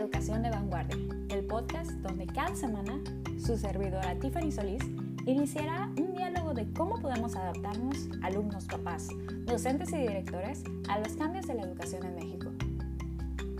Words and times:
Educación 0.00 0.42
de 0.42 0.48
Vanguardia, 0.48 0.96
el 1.28 1.44
podcast 1.44 1.90
donde 1.90 2.24
cada 2.24 2.56
semana 2.56 3.02
su 3.38 3.58
servidora 3.58 4.18
Tiffany 4.18 4.50
Solís 4.50 4.82
iniciará 5.26 5.90
un 5.98 6.14
diálogo 6.14 6.54
de 6.54 6.72
cómo 6.72 6.98
podemos 6.98 7.36
adaptarnos, 7.36 8.08
alumnos, 8.22 8.64
papás, 8.64 9.08
docentes 9.44 9.92
y 9.92 9.98
directores, 9.98 10.64
a 10.88 10.98
los 11.00 11.12
cambios 11.16 11.46
de 11.46 11.54
la 11.54 11.64
educación 11.64 12.06
en 12.06 12.14
México. 12.14 12.50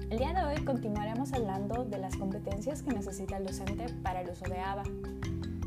El 0.08 0.16
día 0.16 0.32
de 0.32 0.42
hoy 0.42 0.64
continuaremos 0.64 1.30
hablando 1.34 1.84
de 1.84 1.98
las 1.98 2.16
competencias 2.16 2.82
que 2.82 2.94
necesita 2.94 3.36
el 3.36 3.44
docente 3.44 3.84
para 4.02 4.22
el 4.22 4.30
uso 4.30 4.46
de 4.46 4.60
ABA. 4.60 4.84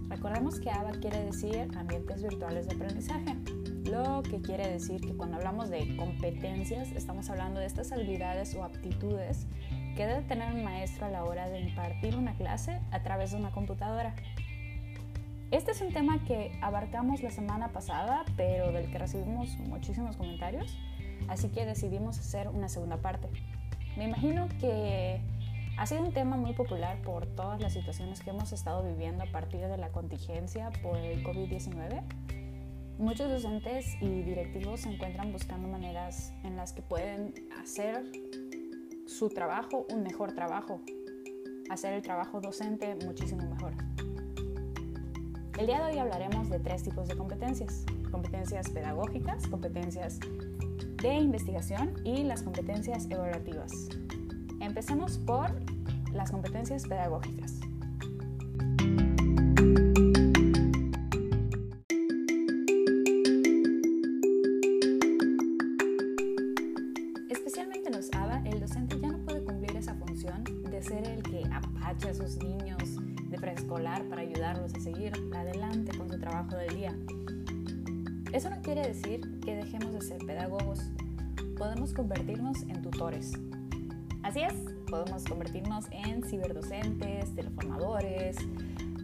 Recordemos 0.10 0.60
que 0.60 0.72
ABA 0.72 0.94
quiere 0.94 1.24
decir 1.24 1.70
ambientes 1.78 2.24
virtuales 2.24 2.68
de 2.68 2.74
aprendizaje, 2.74 3.38
lo 3.86 4.24
que 4.24 4.42
quiere 4.42 4.68
decir 4.72 5.02
que 5.02 5.16
cuando 5.16 5.38
hablamos 5.38 5.70
de 5.70 5.96
competencias 5.98 6.92
estamos 6.94 7.30
hablando 7.30 7.60
de 7.60 7.68
estas 7.68 7.92
habilidades 7.92 8.56
o 8.56 8.64
aptitudes 8.64 9.46
que 9.96 10.08
debe 10.08 10.22
tener 10.22 10.54
un 10.54 10.64
maestro 10.64 11.06
a 11.06 11.10
la 11.10 11.24
hora 11.24 11.50
de 11.50 11.60
impartir 11.60 12.16
una 12.16 12.34
clase 12.34 12.80
a 12.92 13.02
través 13.04 13.32
de 13.32 13.38
una 13.38 13.52
computadora. 13.52 14.16
Este 15.52 15.72
es 15.72 15.82
un 15.82 15.94
tema 15.94 16.24
que 16.26 16.52
abarcamos 16.62 17.22
la 17.22 17.30
semana 17.30 17.70
pasada, 17.70 18.26
pero 18.36 18.72
del 18.72 18.90
que 18.90 18.98
recibimos 18.98 19.56
muchísimos 19.60 20.18
comentarios, 20.18 20.76
así 21.28 21.50
que 21.50 21.66
decidimos 21.66 22.18
hacer 22.18 22.48
una 22.48 22.70
segunda 22.70 22.98
parte. 22.98 23.28
Me 23.96 24.06
imagino 24.06 24.48
que 24.60 25.22
ha 25.78 25.86
sido 25.86 26.02
un 26.02 26.12
tema 26.12 26.38
muy 26.38 26.54
popular 26.54 27.00
por 27.04 27.28
todas 27.28 27.62
las 27.62 27.74
situaciones 27.74 28.22
que 28.22 28.32
hemos 28.32 28.52
estado 28.52 28.84
viviendo 28.84 29.24
a 29.24 29.28
partir 29.28 29.62
de 29.62 29.78
la 29.78 29.90
contingencia 29.90 30.72
por 30.82 30.98
el 30.98 31.24
COVID-19. 31.24 32.02
Muchos 32.98 33.30
docentes 33.30 33.96
y 34.02 34.22
directivos 34.22 34.82
se 34.82 34.90
encuentran 34.90 35.32
buscando 35.32 35.68
maneras 35.68 36.34
en 36.44 36.56
las 36.56 36.74
que 36.74 36.82
pueden 36.82 37.34
hacer 37.62 38.04
su 39.06 39.30
trabajo 39.30 39.86
un 39.90 40.04
mejor 40.04 40.34
trabajo, 40.34 40.82
hacer 41.70 41.94
el 41.94 42.02
trabajo 42.02 42.42
docente 42.42 42.96
muchísimo 43.06 43.44
mejor. 43.44 43.74
El 45.58 45.68
día 45.68 45.86
de 45.86 45.94
hoy 45.94 46.00
hablaremos 46.00 46.50
de 46.50 46.60
tres 46.60 46.84
tipos 46.84 47.08
de 47.08 47.16
competencias. 47.16 47.86
Competencias 48.12 48.70
pedagógicas, 48.70 49.48
competencias 49.48 50.20
de 51.02 51.14
investigación 51.16 51.94
y 52.04 52.24
las 52.24 52.44
competencias 52.44 53.08
evaluativas. 53.10 53.90
Empecemos 54.60 55.18
por 55.20 55.52
las 56.14 56.32
competencias 56.32 56.88
pedagógicas. 56.88 57.60
Ser 70.84 71.08
el 71.08 71.24
que 71.24 71.44
apache 71.52 72.10
a 72.10 72.14
sus 72.14 72.38
niños 72.38 72.98
de 73.30 73.38
preescolar 73.38 74.04
para 74.10 74.22
ayudarlos 74.22 74.74
a 74.74 74.80
seguir 74.80 75.14
adelante 75.34 75.98
con 75.98 76.10
su 76.10 76.20
trabajo 76.20 76.56
del 76.58 76.76
día. 76.76 76.96
Eso 78.34 78.50
no 78.50 78.62
quiere 78.62 78.88
decir 78.88 79.40
que 79.40 79.56
dejemos 79.56 79.94
de 79.94 80.02
ser 80.02 80.18
pedagogos. 80.26 80.80
Podemos 81.58 81.94
convertirnos 81.94 82.64
en 82.64 82.82
tutores. 82.82 83.34
Así 84.24 84.42
es, 84.42 84.54
podemos 84.90 85.24
convertirnos 85.26 85.86
en 85.92 86.24
ciberdocentes, 86.24 87.34
teleformadores, 87.36 88.38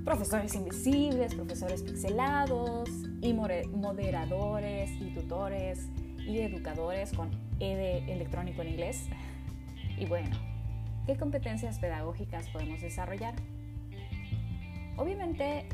profesores 0.04 0.56
invisibles, 0.56 1.36
profesores 1.36 1.84
pixelados 1.84 2.90
y 3.22 3.34
moderadores 3.34 4.92
y 5.00 5.14
tutores 5.14 5.88
y 6.26 6.40
educadores 6.40 7.12
con 7.14 7.30
E 7.60 8.04
electrónico 8.12 8.62
en 8.62 8.70
inglés. 8.70 9.06
Y 10.00 10.06
bueno, 10.06 10.49
¿qué 11.10 11.18
competencias 11.18 11.80
pedagógicas 11.80 12.48
podemos 12.50 12.82
desarrollar? 12.82 13.34
Obviamente, 14.96 15.66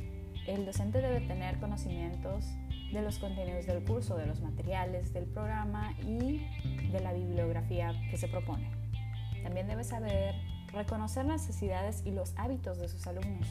el 0.47 0.66
docente 0.66 1.01
debe 1.01 1.19
tener 1.28 1.59
conocimientos 1.59 2.46
de 2.94 3.01
los 3.01 3.19
contenidos 3.19 3.66
del 3.66 3.84
curso, 3.84 4.16
de 4.16 4.28
los 4.28 4.40
materiales 4.40 5.12
del 5.12 5.25
programa 5.25 5.94
y 6.01 6.47
de 6.90 7.01
la 7.01 7.12
bibliografía 7.12 7.91
que 8.09 8.16
se 8.16 8.29
propone. 8.29 8.72
También 9.44 9.68
debe 9.68 9.84
saber 9.84 10.35
reconocer 10.72 11.25
necesidades 11.25 12.01
y 12.06 12.12
los 12.12 12.34
hábitos 12.38 12.79
de 12.79 12.88
sus 12.88 13.06
alumnos. 13.06 13.50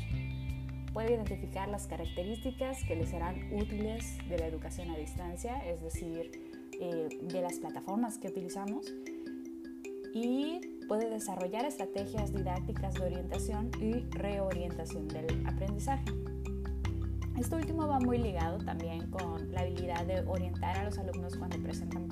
Puede 0.94 1.12
identificar 1.12 1.69
las 1.69 1.87
características 1.87 2.83
que 2.84 2.97
les 2.97 3.11
serán 3.11 3.53
útiles 3.53 4.17
de 4.27 4.39
la 4.39 4.47
educación 4.47 4.91
a 4.91 4.97
distancia, 4.97 5.59
es 5.67 5.83
decir, 5.83 6.31
eh, 6.81 7.09
de 7.21 7.43
las 7.43 7.59
plataformas 7.59 8.17
que 8.17 8.28
utilizamos. 8.28 8.87
Y 10.15 10.74
puede 10.87 11.09
desarrollar 11.09 11.65
estrategias 11.65 12.33
didácticas 12.33 12.95
de 12.95 13.03
orientación 13.03 13.71
y 13.81 14.00
reorientación 14.17 15.09
del 15.09 15.47
aprendizaje. 15.47 16.05
Esto 17.39 17.56
último 17.56 17.89
va 17.89 17.99
muy 17.99 18.19
ligado 18.19 18.59
también 18.59 19.11
con 19.11 19.50
la 19.53 19.62
habilidad 19.62 20.06
de 20.06 20.21
orientar 20.21 20.78
a 20.78 20.84
los 20.84 20.99
alumnos 20.99 21.37
cuando 21.37 21.59
presentan 21.59 22.09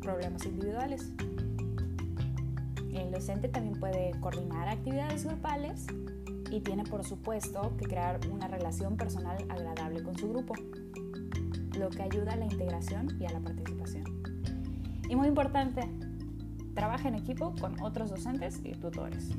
problemas 0.00 0.44
individuales. 0.44 1.10
El 2.92 3.10
docente 3.10 3.48
también 3.48 3.78
puede 3.80 4.12
coordinar 4.20 4.68
actividades 4.68 5.24
grupales 5.24 5.86
y 6.50 6.60
tiene 6.60 6.84
por 6.84 7.04
supuesto 7.04 7.74
que 7.78 7.86
crear 7.86 8.20
una 8.30 8.48
relación 8.48 8.96
personal 8.96 9.38
agradable 9.48 10.02
con 10.02 10.18
su 10.18 10.28
grupo, 10.28 10.54
lo 11.78 11.88
que 11.88 12.02
ayuda 12.02 12.32
a 12.32 12.36
la 12.36 12.44
integración 12.44 13.16
y 13.20 13.26
a 13.26 13.30
la 13.30 13.40
participación. 13.40 14.04
Y 15.08 15.16
muy 15.16 15.28
importante, 15.28 15.88
trabaja 16.78 17.08
en 17.08 17.16
equipo 17.16 17.56
con 17.60 17.80
otros 17.82 18.08
docentes 18.08 18.60
y 18.62 18.70
tutores. 18.70 19.30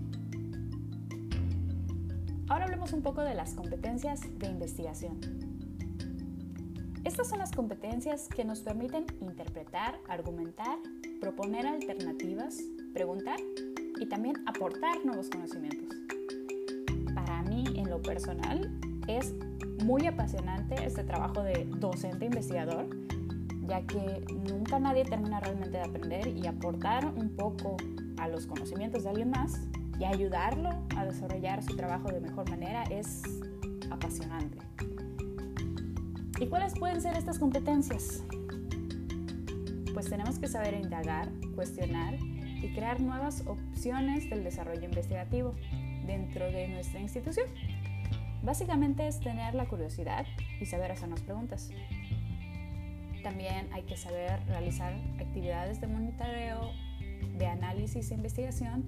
Ahora 2.49 2.65
hablemos 2.65 2.91
un 2.91 3.01
poco 3.01 3.21
de 3.21 3.33
las 3.33 3.53
competencias 3.53 4.19
de 4.39 4.47
investigación. 4.47 5.17
Estas 7.05 7.29
son 7.29 7.39
las 7.39 7.51
competencias 7.51 8.27
que 8.27 8.43
nos 8.43 8.59
permiten 8.59 9.05
interpretar, 9.21 9.99
argumentar, 10.09 10.79
proponer 11.21 11.65
alternativas, 11.65 12.57
preguntar 12.93 13.39
y 14.01 14.05
también 14.07 14.43
aportar 14.45 15.05
nuevos 15.05 15.29
conocimientos. 15.29 15.95
Para 17.15 17.41
mí, 17.43 17.63
en 17.73 17.89
lo 17.89 18.01
personal, 18.01 18.69
es 19.07 19.33
muy 19.85 20.07
apasionante 20.07 20.75
este 20.85 21.05
trabajo 21.05 21.41
de 21.41 21.63
docente 21.77 22.25
investigador, 22.25 22.89
ya 23.69 23.81
que 23.83 24.25
nunca 24.51 24.79
nadie 24.79 25.05
termina 25.05 25.39
realmente 25.39 25.77
de 25.77 25.83
aprender 25.83 26.27
y 26.27 26.47
aportar 26.47 27.05
un 27.05 27.35
poco 27.35 27.77
a 28.17 28.27
los 28.27 28.47
conocimientos 28.47 29.03
de 29.03 29.09
alguien 29.09 29.29
más 29.29 29.61
y 29.99 30.05
ayudarlo 30.05 30.69
a 30.97 31.05
desarrollar 31.05 31.63
su 31.63 31.75
trabajo 31.75 32.09
de 32.09 32.19
mejor 32.19 32.49
manera 32.49 32.83
es 32.83 33.21
apasionante. 33.91 34.57
¿Y 36.39 36.47
cuáles 36.47 36.73
pueden 36.79 37.01
ser 37.01 37.15
estas 37.15 37.37
competencias? 37.37 38.23
Pues 39.93 40.09
tenemos 40.09 40.39
que 40.39 40.47
saber 40.47 40.73
indagar, 40.73 41.29
cuestionar 41.53 42.15
y 42.15 42.73
crear 42.73 43.01
nuevas 43.01 43.43
opciones 43.45 44.29
del 44.29 44.43
desarrollo 44.43 44.83
investigativo 44.83 45.53
dentro 46.05 46.45
de 46.45 46.69
nuestra 46.69 46.99
institución. 46.99 47.47
Básicamente 48.41 49.07
es 49.07 49.19
tener 49.19 49.53
la 49.53 49.67
curiosidad 49.67 50.25
y 50.61 50.65
saber 50.65 50.91
hacernos 50.91 51.21
preguntas. 51.21 51.71
También 53.23 53.67
hay 53.73 53.83
que 53.83 53.97
saber 53.97 54.39
realizar 54.47 54.93
actividades 55.19 55.81
de 55.81 55.87
monitoreo, 55.87 56.71
de 57.37 57.47
análisis 57.47 58.11
e 58.11 58.15
investigación 58.15 58.85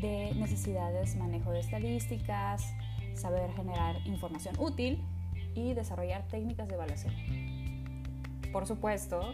de 0.00 0.34
necesidades, 0.34 1.16
manejo 1.16 1.52
de 1.52 1.60
estadísticas, 1.60 2.74
saber 3.14 3.52
generar 3.52 3.96
información 4.06 4.56
útil 4.58 5.02
y 5.54 5.74
desarrollar 5.74 6.26
técnicas 6.28 6.68
de 6.68 6.74
evaluación. 6.74 7.14
Por 8.52 8.66
supuesto, 8.66 9.32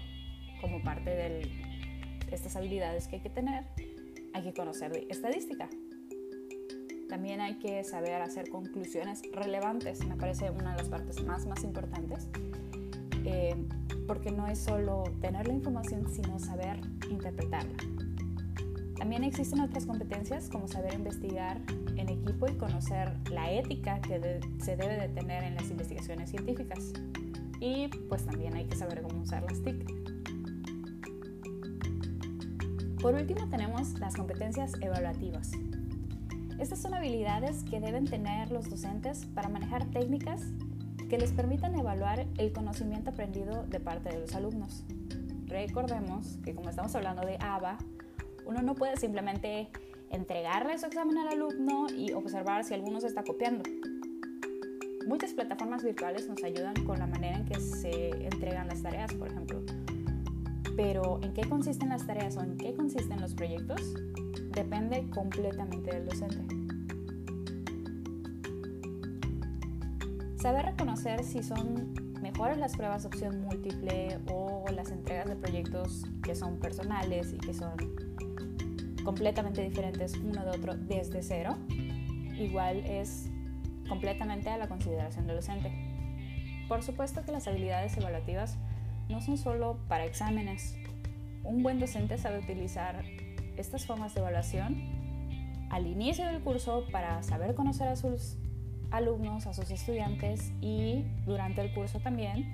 como 0.61 0.83
parte 0.83 1.11
de 1.11 1.50
estas 2.31 2.55
habilidades 2.56 3.09
que 3.09 3.17
hay 3.17 3.23
que 3.23 3.31
tener, 3.31 3.65
hay 4.35 4.43
que 4.43 4.53
conocer 4.53 4.93
estadística. 5.09 5.69
También 7.09 7.41
hay 7.41 7.55
que 7.59 7.83
saber 7.85 8.21
hacer 8.21 8.50
conclusiones 8.50 9.23
relevantes, 9.33 10.05
me 10.05 10.17
parece 10.17 10.50
una 10.50 10.73
de 10.73 10.79
las 10.79 10.91
partes 10.91 11.23
más, 11.25 11.47
más 11.47 11.65
importantes, 11.65 12.29
eh, 13.25 13.56
porque 14.09 14.33
no 14.33 14.49
es 14.49 14.59
solo 14.59 15.05
tener 15.21 15.47
la 15.47 15.55
información, 15.55 16.11
sino 16.11 16.41
saber 16.41 16.81
interpretarla. 17.11 17.77
También 18.97 19.23
existen 19.23 19.61
otras 19.61 19.87
competencias 19.87 20.49
como 20.49 20.67
saber 20.67 20.95
investigar 20.95 21.61
en 21.97 22.09
equipo 22.09 22.49
y 22.49 22.55
conocer 22.55 23.13
la 23.31 23.53
ética 23.53 24.01
que 24.01 24.41
se 24.59 24.77
debe 24.77 24.97
de 24.97 25.09
tener 25.11 25.45
en 25.45 25.55
las 25.55 25.71
investigaciones 25.71 26.31
científicas. 26.31 26.93
Y 27.61 27.89
pues 28.09 28.25
también 28.25 28.55
hay 28.55 28.65
que 28.65 28.77
saber 28.77 29.03
cómo 29.03 29.23
usar 29.23 29.45
las 29.45 29.63
TIC. 29.63 29.99
Por 33.01 33.15
último 33.15 33.49
tenemos 33.49 34.01
las 34.01 34.17
competencias 34.17 34.73
evaluativas. 34.81 35.53
Estas 36.59 36.81
son 36.81 36.95
habilidades 36.95 37.63
que 37.63 37.79
deben 37.79 38.07
tener 38.07 38.51
los 38.51 38.69
docentes 38.69 39.27
para 39.27 39.49
manejar 39.49 39.85
técnicas 39.91 40.43
que 41.09 41.19
les 41.19 41.33
permitan 41.33 41.75
evaluar 41.75 42.27
el 42.37 42.53
conocimiento 42.53 43.11
aprendido 43.11 43.65
de 43.65 43.81
parte 43.81 44.11
de 44.11 44.21
los 44.21 44.35
alumnos. 44.35 44.85
Recordemos 45.47 46.39
que 46.45 46.55
como 46.55 46.69
estamos 46.69 46.95
hablando 46.95 47.27
de 47.27 47.39
ABA, 47.41 47.79
uno 48.47 48.63
no 48.63 48.75
puede 48.75 48.97
simplemente 48.97 49.69
entregarle 50.11 50.79
su 50.79 50.87
examen 50.87 51.19
al 51.19 51.29
alumno 51.29 51.87
y 51.95 52.13
observar 52.13 52.65
si 52.65 52.75
alguno 52.75 53.01
se 53.01 53.07
está 53.07 53.25
copiando. 53.25 53.65
Muchas 55.07 55.33
plataformas 55.33 55.83
virtuales 55.83 56.29
nos 56.29 56.45
ayudan 56.45 56.75
con 56.85 56.99
la 56.99 57.07
manera 57.07 57.39
en 57.39 57.47
que 57.47 57.59
se 57.59 58.11
entregan 58.27 58.69
las 58.69 58.83
tareas, 58.83 59.15
por 59.15 59.29
ejemplo. 59.29 59.63
Pero 60.77 61.19
en 61.23 61.33
qué 61.33 61.49
consisten 61.49 61.89
las 61.89 62.07
tareas 62.07 62.37
o 62.37 62.43
en 62.43 62.59
qué 62.59 62.75
consisten 62.75 63.21
los 63.21 63.35
proyectos 63.35 63.95
depende 64.55 65.09
completamente 65.11 65.95
del 65.95 66.07
docente. 66.07 66.68
Saber 70.40 70.67
reconocer 70.67 71.25
si 71.25 71.43
son 71.43 71.94
mejores 72.23 72.58
las 72.58 72.76
pruebas 72.76 73.02
de 73.02 73.08
opción 73.08 73.40
múltiple 73.40 74.20
o 74.31 74.64
las 74.73 74.93
entregas 74.93 75.26
de 75.26 75.35
proyectos 75.35 76.05
que 76.23 76.37
son 76.37 76.61
personales 76.61 77.32
y 77.32 77.38
que 77.38 77.52
son 77.52 77.75
completamente 79.05 79.62
diferentes 79.62 80.14
uno 80.14 80.44
de 80.44 80.50
otro 80.50 80.76
desde 80.76 81.25
cero, 81.25 81.56
igual 82.38 82.76
es 82.87 83.29
completamente 83.88 84.49
a 84.49 84.58
la 84.58 84.69
consideración 84.69 85.26
del 85.26 85.37
docente. 85.37 85.73
Por 86.69 86.85
supuesto 86.85 87.25
que 87.25 87.32
las 87.32 87.49
habilidades 87.49 87.96
evaluativas 87.96 88.58
no 89.08 89.20
son 89.20 89.38
solo 89.38 89.81
para 89.88 90.05
exámenes. 90.05 90.76
Un 91.43 91.64
buen 91.64 91.81
docente 91.81 92.17
sabe 92.17 92.38
utilizar 92.38 93.05
estas 93.56 93.87
formas 93.87 94.14
de 94.14 94.20
evaluación 94.20 94.76
al 95.70 95.88
inicio 95.88 96.26
del 96.26 96.40
curso 96.43 96.87
para 96.93 97.25
saber 97.25 97.56
conocer 97.56 97.88
a 97.88 97.96
sus 97.96 98.38
alumnos, 98.90 99.46
a 99.46 99.55
sus 99.55 99.70
estudiantes 99.70 100.52
y 100.61 101.05
durante 101.26 101.61
el 101.61 101.73
curso 101.75 102.00
también 102.00 102.52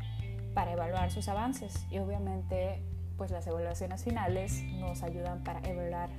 para 0.55 0.73
evaluar 0.73 1.11
sus 1.11 1.29
avances. 1.29 1.87
Y 1.91 1.99
obviamente 1.99 2.83
pues 3.17 3.31
las 3.31 3.47
evaluaciones 3.47 4.03
finales 4.03 4.63
nos 4.79 5.03
ayudan 5.03 5.45
para 5.45 5.61
evaluar 5.69 6.11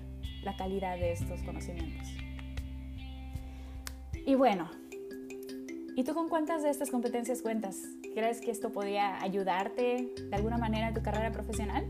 la 0.44 0.56
calidad 0.56 0.98
de 0.98 1.12
estos 1.12 1.42
conocimientos. 1.42 2.08
Y 4.26 4.36
bueno, 4.36 4.70
¿y 5.96 6.04
tú 6.04 6.14
con 6.14 6.30
cuántas 6.30 6.64
de 6.64 6.70
estas 6.70 6.90
competencias 6.90 7.42
cuentas? 7.42 7.78
¿Crees 8.14 8.42
que 8.42 8.52
esto 8.52 8.72
podría 8.72 9.22
ayudarte 9.22 10.14
de 10.30 10.36
alguna 10.36 10.58
manera 10.58 10.88
en 10.88 10.94
tu 10.94 11.04
carrera 11.04 11.32
profesional? 11.32 11.86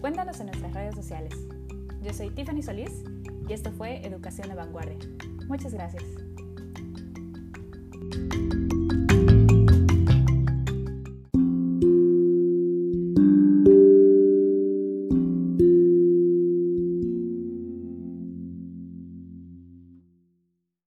Cuéntanos 0.00 0.40
en 0.40 0.46
nuestras 0.46 0.72
redes 0.72 0.94
sociales. 0.94 1.34
Yo 2.02 2.12
soy 2.14 2.30
Tiffany 2.30 2.62
Solís 2.62 3.04
y 3.48 3.52
esto 3.52 3.70
fue 3.72 4.04
Educación 4.06 4.48
de 4.48 4.54
Vanguardia. 4.54 4.96
Muchas 5.46 5.74
gracias. 5.74 6.04